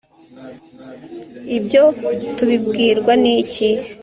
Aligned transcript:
ibyo 1.57 1.83
tubibwirwa 2.35 3.13
n 3.23 3.25
iki 3.37 3.69